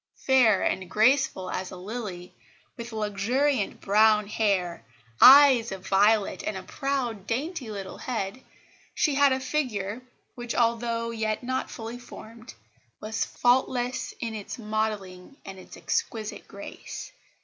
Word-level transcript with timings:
Fair 0.25 0.63
and 0.63 0.89
graceful 0.89 1.51
as 1.51 1.69
a 1.69 1.75
lily, 1.77 2.33
with 2.75 2.91
luxuriant 2.91 3.79
brown 3.81 4.25
hair, 4.25 4.83
eyes 5.21 5.71
of 5.71 5.85
violet, 5.87 6.41
and 6.41 6.57
a 6.57 6.63
proud, 6.63 7.27
dainty 7.27 7.69
little 7.69 7.99
head, 7.99 8.41
she 8.95 9.13
had 9.13 9.31
a 9.31 9.39
figure 9.39 10.01
which, 10.33 10.55
although 10.55 11.11
yet 11.11 11.43
not 11.43 11.69
fully 11.69 11.99
formed, 11.99 12.55
was 12.99 13.23
faultless 13.25 14.15
in 14.19 14.33
its 14.33 14.57
modelling 14.57 15.37
and 15.45 15.59
its 15.59 15.77
exquisite 15.77 16.47
grace. 16.47 17.11